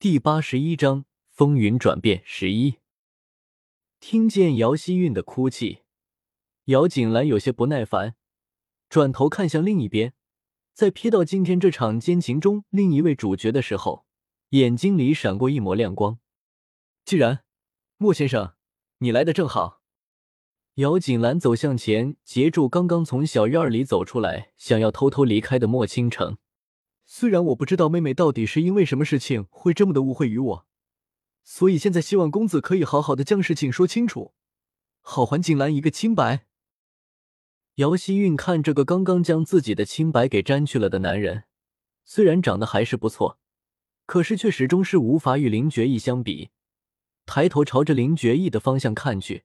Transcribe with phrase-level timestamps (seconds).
[0.00, 2.76] 第八十一章风云转变十一。
[3.98, 5.80] 听见姚希韵的哭泣，
[6.66, 8.14] 姚锦兰有些不耐烦，
[8.88, 10.14] 转头看向另一边，
[10.72, 14.06] 在瞥到今天这场奸情中另一位主角的时候，
[14.50, 16.20] 眼睛里闪过一抹亮光。
[17.04, 17.42] 既然
[17.96, 18.54] 莫先生，
[18.98, 19.82] 你来的正好。
[20.74, 26.38] 姚锦兰走向前，截住刚刚从小院里走出来，想要偷偷离开的莫倾城。
[27.10, 30.66] 虽然我不知道妹妹到底是因为什么事情会这么的误会于我，
[31.42, 34.34] 所以现在希望公子可以好好的将事情说清楚，
[35.00, 36.44] 好还景兰一个清白。
[37.76, 41.44] 姚希韵看这个刚刚将自己的清白给沾去了的男人，
[42.04, 43.38] 虽然长得还是不错，
[44.04, 46.50] 可是却始终是无法与林觉意相比。
[47.24, 49.44] 抬头朝着林觉意的方向看去。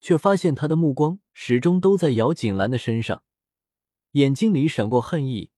[0.00, 3.22] 却发现他的目光始终都在姚锦兰的身上，
[4.10, 5.50] 眼睛里闪过恨意，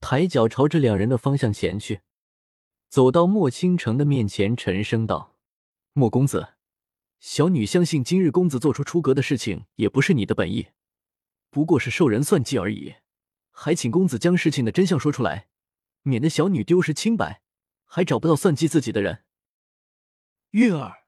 [0.00, 2.00] 抬脚朝着两人的方向前去，
[2.88, 5.36] 走到莫倾城的面前，沉声道
[5.92, 6.54] ：“莫公子，
[7.20, 10.68] 小女相信今日公子做出出格的事情也不是你的本意，
[11.50, 12.94] 不过是受人算计而已，
[13.50, 15.48] 还请公子将事情的真相说出来，
[16.02, 17.42] 免得小女丢失清白，
[17.84, 19.24] 还找不到算计自己的人。”
[20.52, 21.04] 月儿。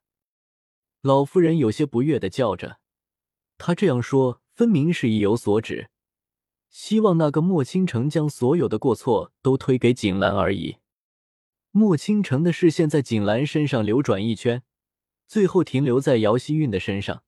[1.00, 2.78] 老夫人有些不悦的叫着，
[3.56, 5.88] 她这样说分明是意有所指，
[6.70, 10.76] 希望那个莫倾城将所有的过错都推给锦兰而已。
[11.72, 14.62] 莫倾城的视线在锦兰身上流转一圈，
[15.26, 17.22] 最后停留在姚希韵的身上，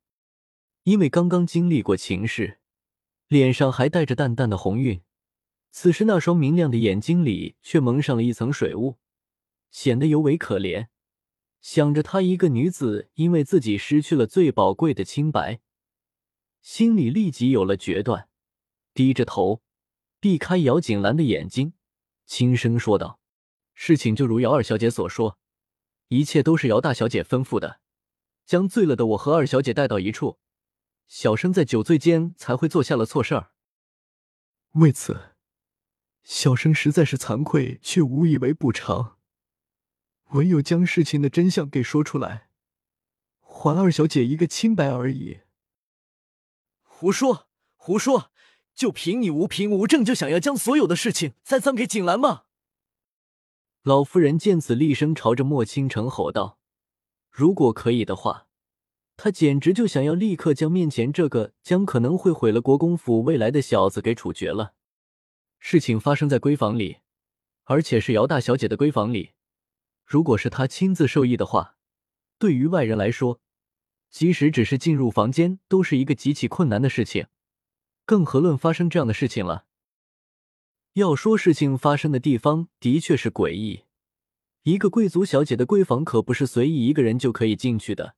[0.84, 2.59] 因为刚刚经历过情事，
[3.29, 5.01] 脸上还带着淡淡的红晕，
[5.71, 8.99] 此时那双明亮的眼睛里却蒙上了一层水雾，
[9.71, 10.89] 显得尤为可怜。
[11.61, 15.61] 想着她一个女子因为自己失去了最宝贵的清白，
[16.61, 18.29] 心里立即有了决断，
[18.95, 19.62] 低着头，
[20.21, 21.75] 避开姚锦兰的眼睛，
[22.27, 23.21] 轻声说道
[23.75, 25.39] ：“事情就如姚二小姐所说，
[26.09, 27.81] 一切都是姚大小姐吩咐的，
[28.45, 30.39] 将醉了的我和二小姐带到一处，
[31.07, 33.53] 小生在酒醉间才会做下了错事儿。
[34.72, 35.34] 为此，
[36.22, 39.19] 小生实在是惭愧，却无以为补偿。”
[40.33, 42.49] 唯有将事情的真相给说出来，
[43.41, 45.41] 还二小姐一个清白而已。
[46.81, 48.31] 胡说，胡说！
[48.75, 52.44] 就凭你无凭无证就想要将所有的事情栽赃给景兰吗？
[53.83, 56.59] 老夫人见此，厉声朝着莫倾城吼道
[57.31, 58.47] ：“如果可以的话，
[59.16, 64.75] 她简直就想要立刻将面前这个将可能会毁了国公府未来的小子给处决了。
[65.59, 66.99] 事情发生在闺房里，
[67.65, 69.33] 而且是姚大小姐的闺房里。”
[70.06, 71.77] 如果是她亲自授意的话，
[72.39, 73.41] 对于外人来说，
[74.10, 77.27] 即使只是进入房间，都是一个极其困难的事情，
[78.05, 79.67] 更何论发生这样的事情了。
[80.95, 83.85] 要说事情发生的地方的确是诡异，
[84.65, 88.17] 一个贵族小姐的闺房可不是随意一个人就可以进去的。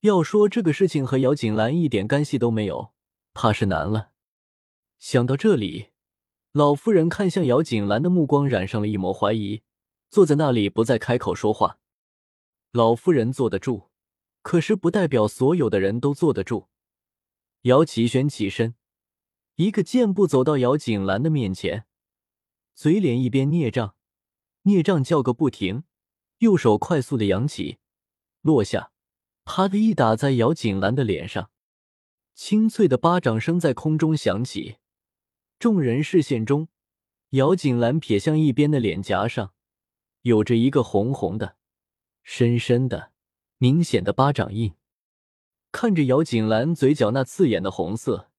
[0.00, 2.92] 要说这个事情和姚锦兰一点干系都没有，
[3.34, 4.12] 怕是难了。
[4.98, 5.90] 想到这里，
[6.52, 9.62] 老夫人看向姚锦兰的目光染上了一抹怀疑。
[10.08, 11.78] 坐在那里不再开口说话，
[12.72, 13.90] 老夫人坐得住，
[14.42, 16.66] 可是不代表所有的人都坐得住。
[17.62, 18.74] 姚启轩起身，
[19.60, 21.84] 一个箭步走到姚锦兰的面前，
[22.74, 23.94] 嘴脸一边孽障，
[24.62, 25.84] 孽障叫个不停，
[26.38, 27.76] 右手快速的扬起，
[28.40, 28.90] 落下，
[29.44, 31.50] 啪的一打在姚锦兰的脸上，
[32.34, 34.78] 清脆的巴掌声在空中响起。
[35.58, 36.68] 众人视线中，
[37.32, 39.52] 姚锦兰撇向一边的脸颊上。
[40.22, 41.56] 有着一个红红的、
[42.22, 43.12] 深深的、
[43.58, 44.72] 明显的巴掌印。
[45.70, 48.29] 看着姚锦兰嘴角那刺眼的红色，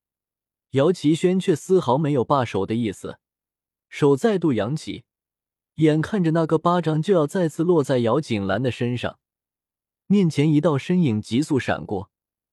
[0.72, 3.20] 姚奇轩却丝毫没有罢手的意思，
[3.90, 5.04] 手再度扬起，
[5.76, 9.20] 眼看着那个巴掌就要再次落在姚锦兰的身上，
[10.08, 12.10] 面前一道身影急速闪过，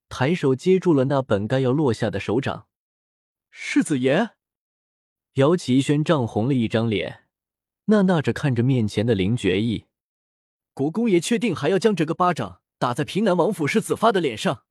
[0.08, 2.66] 抬手接住了那本该要落下的手掌。
[3.50, 4.30] 世子爷，
[5.34, 7.24] 姚奇轩涨红了一张脸。
[7.84, 9.86] 娜娜着看着面前的林觉意，
[10.74, 14.64] 国公爷确定还要将这个巴掌打在平南王府世子发的脸上？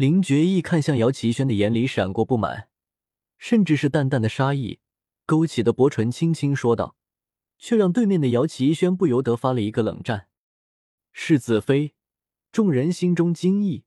[0.00, 2.70] 林觉意看向姚奇轩的眼里闪过不满，
[3.36, 4.80] 甚至是淡淡的杀意，
[5.26, 6.96] 勾起的薄唇轻轻说道，
[7.58, 10.28] 却让对面的姚奇轩不由得发了一个冷战。
[11.12, 11.92] 世子妃，
[12.50, 13.84] 众人心中惊异，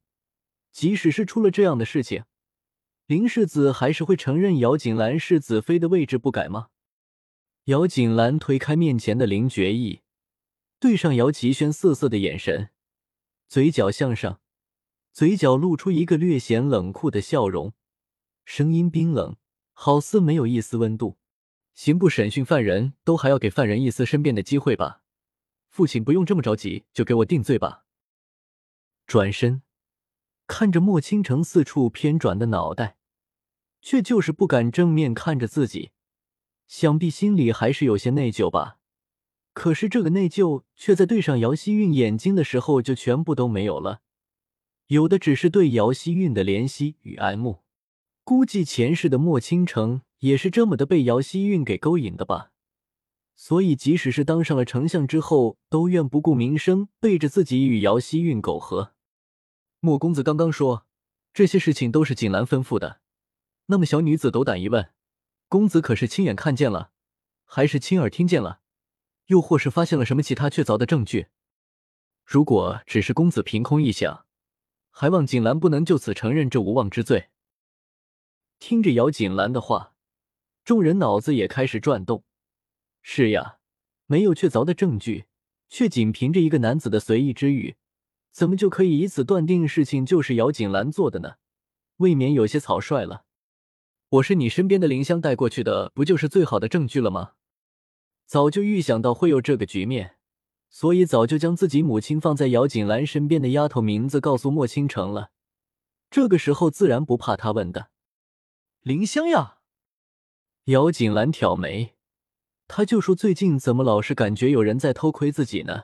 [0.72, 2.26] 即使是出了这样的事情，
[3.08, 6.68] 林世子还是会承认姚锦兰世子妃的位置不改吗？
[7.64, 10.02] 姚锦兰推开面前的林觉意，
[10.80, 12.70] 对上姚奇轩涩涩的眼神，
[13.48, 14.42] 嘴角向上，
[15.14, 17.74] 嘴角露出一个略显冷酷的笑容，
[18.46, 19.36] 声音冰冷，
[19.72, 21.18] 好似没有一丝温度。
[21.76, 25.04] 刑部审讯犯人都还要给犯人一丝申辩的机会吧？
[25.70, 27.86] 父亲不用这么着急，就给我定罪吧。
[29.06, 29.62] 转身
[30.48, 32.98] 看着莫倾城四处偏转的脑袋，
[33.84, 35.92] 却就是不敢正面看着自己，
[36.66, 38.80] 想必心里还是有些内疚吧。
[39.54, 44.02] 可是这个内疚却在对上姚希韵眼睛的时候就全部都没有了，
[44.88, 47.64] 有的只是对姚希韵的怜惜与爱慕。
[48.24, 52.52] 估计前世的莫倾城也是这么的被姚希韵给勾引的吧。
[53.36, 58.94] 所以，即使是当上了丞相之后，都愿不顾名声，背着自己与姚希韵苟合。
[59.80, 60.86] 莫公子刚刚说
[61.34, 63.02] 这些事情都是锦兰吩咐的，
[63.66, 64.92] 那么小女子斗胆一问，
[65.50, 66.92] 公子可是亲眼看见了，
[67.44, 68.62] 还是亲耳听见了，
[69.26, 71.28] 又或是发现了什么其他确凿的证据？
[72.24, 74.23] 如果只是公子凭空臆想，
[74.96, 77.30] 还望锦兰不能就此承认这无妄之罪。
[78.60, 79.96] 听着姚锦兰的话，
[80.64, 82.24] 众人脑子也开始转动。
[83.02, 83.58] 是呀，
[84.06, 85.26] 没有确凿的证据，
[85.68, 87.76] 却仅凭着一个男子的随意之语，
[88.32, 91.38] 怎么就可以以此断定事情就是姚锦兰做的呢？
[91.98, 93.26] 未免有些草率了。
[94.10, 97.32] 我是你身边的林香带过去的，不就是最好的证据了吗？
[98.28, 100.18] 早就预想到会有这个局面，
[100.74, 105.30] 所以早就将自己母亲放在姚锦兰身边的丫头名字告诉莫倾城了。
[106.10, 107.92] 这个时候自然不怕他问的。
[108.82, 109.60] 林香呀，
[110.66, 111.94] 姚锦兰挑眉。
[112.68, 115.84] 他就说：“最近怎么老是感觉有人在偷窥自己呢？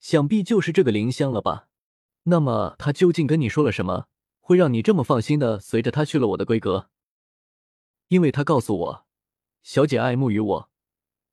[0.00, 1.68] 想必就是这个林香了吧？
[2.24, 4.06] 那么他究竟跟你说了什么，
[4.40, 6.90] 会让你这么放心的随着他去了我的闺阁？
[8.08, 9.06] 因为他告诉我，
[9.62, 10.70] 小姐爱慕于我，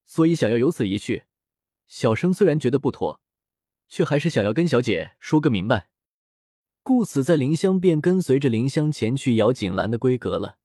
[0.05, 1.23] 所以想要有此一去。
[1.87, 3.21] 小生虽然觉得不妥，
[3.87, 5.89] 却还是想要跟小姐说个明白。
[6.81, 10.57] 故此，在林香便跟随着林香前去姚锦兰的闺阁了。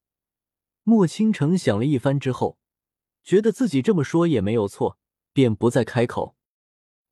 [0.82, 2.58] 莫倾城想了一番之后。”
[3.24, 4.98] 觉得自己这么说也没有错，
[5.34, 6.34] 便不再开口。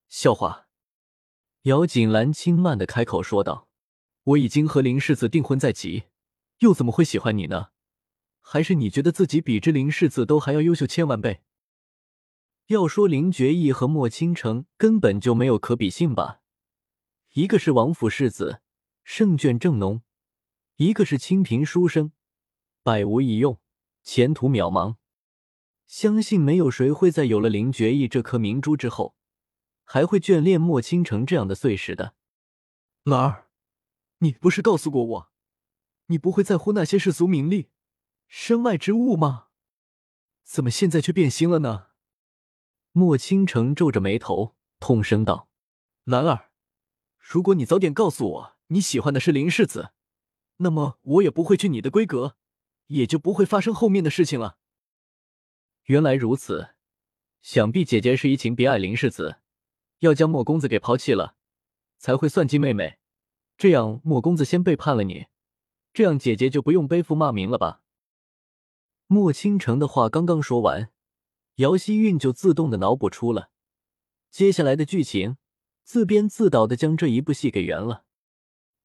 [0.09, 0.67] 笑话！
[1.65, 3.69] 姚锦兰轻慢的开口说道
[4.25, 6.05] ：“我已经和林世子订婚在即，
[6.61, 7.69] 又怎么会喜欢你呢？
[8.41, 11.43] 还是你觉得自己比之林世子都还要优秀千万倍？
[12.67, 16.41] 要说林觉义和莫倾城根本就没有可比性吧？
[17.35, 18.61] 一个是王府世子，
[19.05, 20.01] 胜券正浓；
[20.77, 22.11] 一个是清贫书生，
[22.83, 23.61] 百无一用，
[24.03, 24.97] 前途渺茫。”
[25.87, 29.15] 相信没有谁会在有了林觉义这颗明珠之后，
[29.85, 32.17] 还会眷恋莫倾城这样的碎石的。
[33.05, 33.47] 兰儿，
[34.19, 35.31] 你不是告诉过我，
[36.07, 37.71] 你不会在乎那些世俗名利、
[38.27, 39.47] 身外之物吗？
[40.43, 41.87] 怎么现在却变心了呢？
[42.99, 45.51] 莫倾城皱着眉头，痛声道
[46.05, 46.49] ：“兰儿，
[47.19, 49.91] 如果你早点告诉我你喜欢的是林世子，
[50.57, 52.37] 那么我也不会去你的闺阁，
[52.87, 54.57] 也就不会发生后面的事情了。”
[55.85, 56.71] 原来如此，
[57.43, 59.41] 想必姐姐是移情别爱林世子，
[59.99, 61.37] 要将莫公子给抛弃了，
[61.99, 62.99] 才会算计妹妹。
[63.59, 65.27] 这样莫公子先背叛了你，
[65.93, 67.83] 这样姐姐就不用背负骂名了吧？
[69.07, 70.91] 莫倾城的话刚刚说完，
[71.57, 73.51] 姚希韵就自动的脑补出了
[74.31, 75.39] 接下来的剧情，
[75.83, 78.05] 自编自导的将这一部戏给圆了。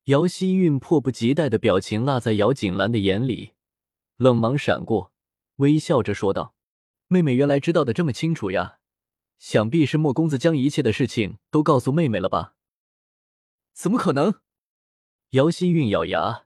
[0.05, 3.51] 姚希韵迫不及待的表情落在姚锦兰的眼里，
[4.15, 5.11] 冷芒闪过，
[5.57, 6.55] 微笑着说道。
[7.07, 8.79] 妹妹原来知道的这么清楚呀，
[9.37, 12.55] 想必是莫公子将一切的事情都告诉妹妹了吧？
[13.73, 14.35] 怎么可能？
[15.31, 16.45] 姚希韵咬牙，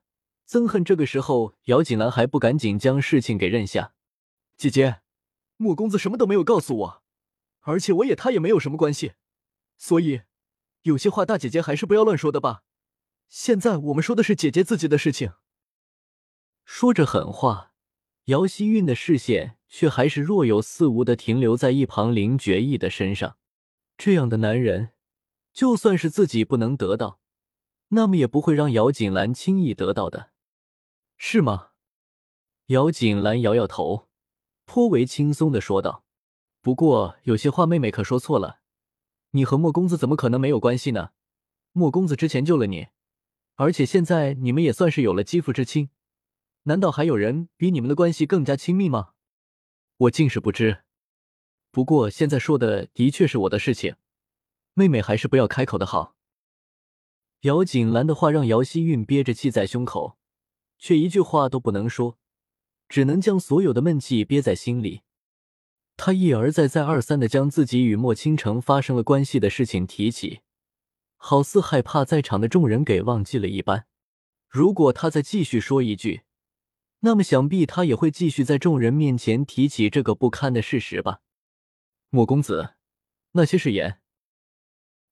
[0.50, 3.94] 憎恨这个时候姚锦兰还不赶紧将事情给认下。
[4.58, 5.02] 姐姐，
[5.58, 7.04] 莫公子什么都没有告诉我，
[7.62, 9.14] 而且我也他也没有什么关系，
[9.78, 10.22] 所以
[10.84, 12.64] 有些话大姐姐还是不要乱说的吧。
[13.28, 15.34] 现在我们说的是姐姐自己的事情。
[16.64, 17.74] 说着狠话，
[18.26, 19.58] 姚希韵的视线。
[19.68, 23.38] 却还是若有似无的停留在一旁林觉义的身上。
[23.98, 24.94] 这样的男人，
[25.52, 27.20] 就算是自己不能得到，
[27.90, 30.32] 那么也不会让姚锦兰轻易得到的，
[31.18, 31.72] 是吗？
[32.68, 34.08] 姚锦兰摇摇头，
[34.66, 36.04] 颇为轻松的说道
[36.62, 38.60] ：“不过有些话妹妹可说错了。
[39.32, 41.12] 你和莫公子怎么可能没有关系呢？
[41.72, 42.88] 莫公子之前救了你，
[43.56, 45.90] 而且现在你们也算是有了肌肤之亲，
[46.64, 49.12] 难道还有人比你们的关系更加亲密吗？”
[49.98, 50.84] 我竟是不知，
[51.72, 53.96] 不过现在说的的确是我的事情，
[54.74, 56.16] 妹妹还是不要开口的好。
[57.42, 60.18] 姚锦兰的话让姚希韵憋着气在胸口，
[60.78, 62.18] 却一句话都不能说，
[62.88, 65.02] 只能将所有的闷气憋在心里。
[65.98, 70.42] 他一而再、再而三的将自己与莫倾城发生了关系的事情提起，
[71.16, 73.88] 好似害怕在场的众人给忘记了一般。
[74.50, 76.24] 如果他再继续说一句，
[77.00, 81.22] 那么想必他也会继续在众人面前提起这个不堪的事实吧，
[82.10, 82.76] 莫公子，
[83.32, 84.02] 那些誓言。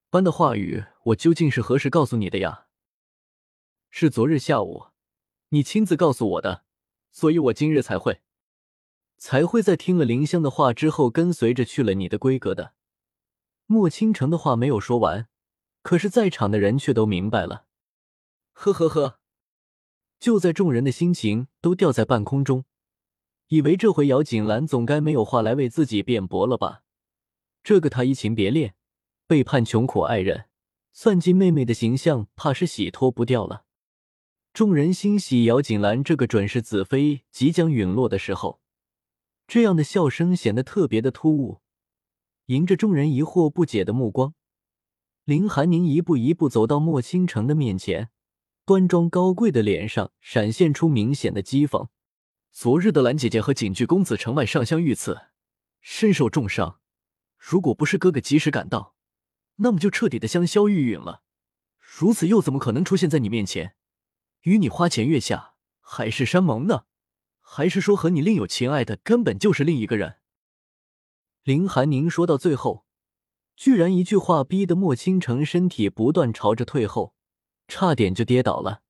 [0.09, 2.67] 般的话语，我究竟是何时告诉你的呀？
[3.89, 4.87] 是昨日下午，
[5.49, 6.65] 你亲自告诉我的，
[7.13, 8.21] 所以我今日才会
[9.17, 12.73] 才会在听了林香的话之后，跟随着去了你的闺阁的。
[13.67, 15.29] 莫倾城的话没有说完，
[15.81, 17.67] 可是在场的人却都明白了。
[18.51, 19.19] 呵呵呵，
[20.19, 22.65] 就在众人的心情都吊在半空中，
[23.47, 26.83] 以为这回姚锦兰总该没有话来为自己辩驳了吧？
[27.63, 28.75] 这个他移情别恋，
[29.27, 30.45] 背叛穷苦爱人，
[30.91, 33.63] 算计妹妹的形象，怕是洗脱不掉了。
[34.53, 38.61] 众人欣喜姚锦兰这个准是子妃即将陨落的时候，
[39.47, 41.61] 这样的笑声显得特别的突兀。
[42.45, 44.35] 迎着众人疑惑不解的目光，
[45.23, 48.11] 林寒宁一步一步走到莫倾城的面前，
[48.63, 51.87] 端庄高贵的脸上闪现出明显的讥讽。
[52.51, 55.17] 昨日的兰姐姐和景巨公子城外上香遇刺，
[55.81, 56.79] 身受重伤，
[57.39, 58.93] 如果不是哥哥及时赶到，
[59.55, 61.23] 那么就彻底的香消玉殒了。
[61.79, 63.75] 如此又怎么可能出现在你面前？
[64.43, 66.83] 与你花前月下，海誓山盟呢？
[67.39, 70.17] 还是说和你另有情爱的根本就是另一个人？
[71.43, 72.85] 林寒宁说到最后，
[73.55, 77.15] 居然一句话逼得莫倾城身体不断朝着退后，
[77.69, 78.82] 差点就跌倒了。